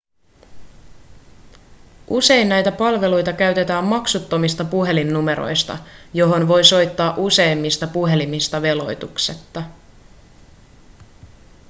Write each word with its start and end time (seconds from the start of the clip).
usein 2.07 2.49
näitä 2.49 2.71
palveluita 2.71 3.33
käytetään 3.33 3.83
maksuttomista 3.83 4.65
puhelinnumeroista 4.65 5.77
johon 6.13 6.47
voi 6.47 6.63
soittaa 6.63 7.13
useimmista 7.17 7.87
‎puhelimista 7.87 8.61
veloituksetta.‎ 8.61 9.63